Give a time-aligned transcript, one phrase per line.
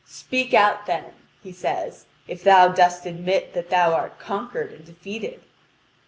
[0.03, 1.13] "Speak out then,"
[1.43, 5.41] he says, "if thou dost admit that thou art conquered and defeated."